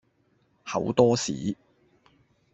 [0.63, 1.55] 厚多士